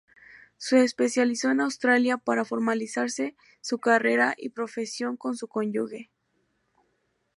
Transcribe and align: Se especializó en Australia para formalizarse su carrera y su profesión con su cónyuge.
Se 0.57 0.83
especializó 0.83 1.51
en 1.51 1.61
Australia 1.61 2.17
para 2.17 2.43
formalizarse 2.43 3.35
su 3.61 3.77
carrera 3.77 4.33
y 4.35 4.45
su 4.47 4.53
profesión 4.53 5.15
con 5.15 5.37
su 5.37 5.47
cónyuge. 5.47 6.09